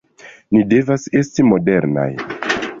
Ni 0.57 0.61
devas 0.71 1.05
esti 1.21 1.47
modernaj! 1.53 2.11